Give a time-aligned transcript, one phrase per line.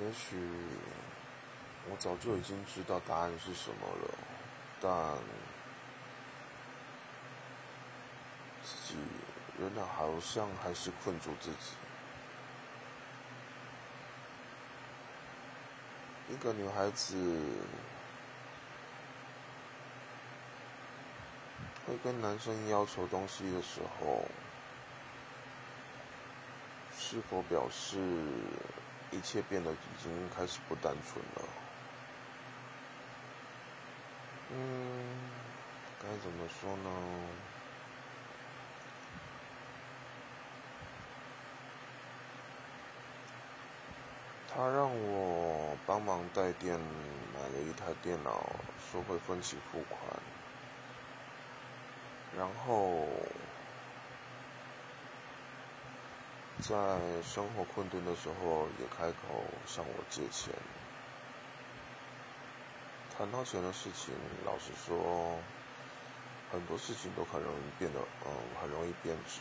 [0.00, 0.36] 也许
[1.90, 4.14] 我早就已经知道答案是什么了，
[4.80, 5.18] 但
[8.62, 8.96] 自己
[9.58, 11.72] 仍然好像还是困住自己。
[16.30, 17.16] 一个女孩子
[21.86, 24.26] 会跟男生要求东西的时候，
[26.96, 27.98] 是否表示
[29.18, 31.42] 一切变得已经开始不单纯了？
[34.52, 35.18] 嗯，
[36.00, 36.90] 该怎么说呢？
[44.46, 48.46] 他让我帮忙带电买了一台电脑，
[48.90, 50.00] 说会分期付款，
[52.36, 53.06] 然后
[56.60, 56.74] 在
[57.22, 60.52] 生活困顿的时候也开口向我借钱。
[63.16, 64.14] 谈到钱的事情，
[64.44, 65.38] 老实说，
[66.52, 69.40] 很多事情都很容易变得，嗯，很容易变质。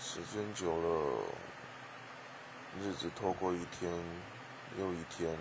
[0.00, 1.22] 时间久了，
[2.80, 3.90] 日子拖过一天
[4.78, 5.36] 又一天，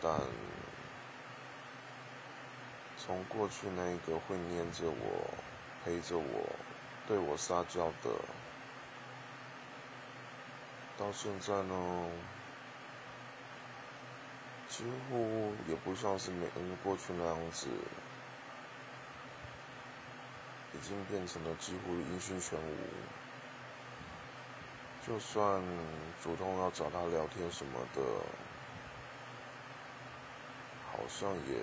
[0.00, 0.20] 但
[3.04, 5.28] 从过去那个会黏着我、
[5.84, 6.48] 陪着我、
[7.08, 8.10] 对我撒娇的，
[10.96, 12.08] 到现在呢，
[14.68, 17.66] 几乎也不像是每嗯过去那样子，
[20.72, 22.76] 已经变成了几乎音讯全无。
[25.04, 25.60] 就算
[26.22, 28.00] 主动要找他聊天什么的，
[30.92, 31.58] 好像也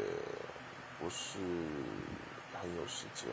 [1.00, 1.40] 不是
[2.60, 3.28] 很有时间。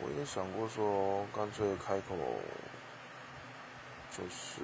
[0.00, 2.16] 我也想过说，干脆开口，
[4.10, 4.62] 就是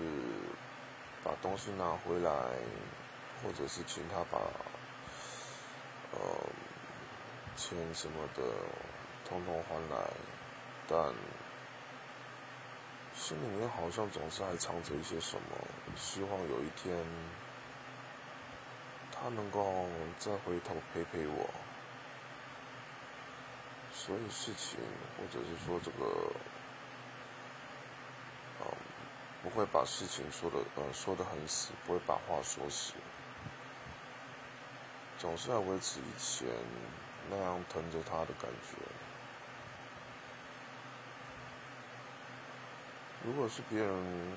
[1.23, 2.31] 把东西拿回来，
[3.43, 4.39] 或者是请他把，
[6.13, 6.19] 呃。
[7.57, 8.43] 钱什么的，
[9.25, 10.11] 通通还来，
[10.89, 11.15] 但
[13.25, 15.57] 心里面好像总是还藏着一些什么，
[15.97, 16.95] 希望有一天
[19.11, 19.87] 他能够
[20.19, 21.49] 再回头陪陪我。
[23.95, 24.79] 所以事情，
[25.17, 26.33] 或者是说这个，
[28.61, 28.67] 嗯，
[29.43, 32.93] 不会把事情说的，呃，说的很死，不会把话说死，
[35.19, 36.47] 总是要维持以前。
[37.31, 38.77] 那样疼着他的感觉。
[43.25, 44.37] 如果是别人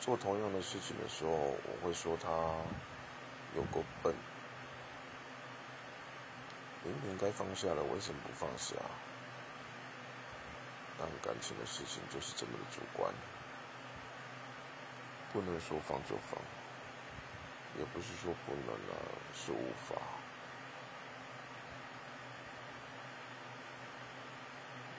[0.00, 2.28] 做同样的事情的时候，我会说他
[3.54, 4.14] 有够笨。
[6.82, 8.74] 明明该放下了，为什么不放下？
[10.98, 13.12] 但感情的事情就是这么的主观，
[15.32, 16.38] 不能说放就放，
[17.78, 18.94] 也不是说不能啊，
[19.34, 19.96] 是无法。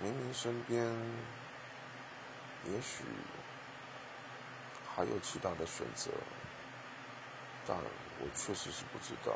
[0.02, 0.86] 明明身边
[2.72, 3.04] 也许
[4.96, 6.10] 还有其他的选择，
[7.68, 9.36] 但我确实是不知道。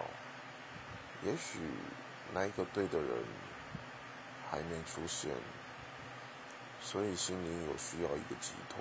[1.23, 1.59] 也许
[2.33, 3.23] 那一个对的人
[4.49, 5.31] 还没出现，
[6.81, 8.79] 所以心里有需要一个寄托，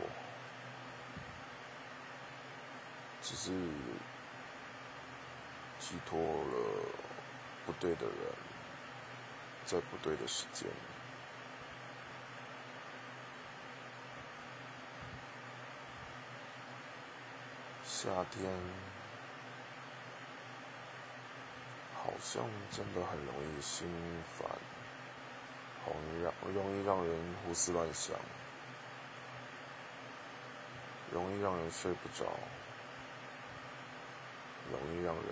[3.20, 3.50] 只是
[5.80, 6.56] 寄托了
[7.66, 8.14] 不对的人，
[9.66, 10.68] 在不对的时间。
[18.00, 18.48] 夏天
[21.96, 23.88] 好像真的很容易心
[24.38, 24.48] 烦，
[25.84, 28.14] 容易让容易让人胡思乱想，
[31.10, 32.24] 容易让人睡不着，
[34.70, 35.24] 容易让人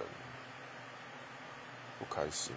[2.00, 2.52] 不开心。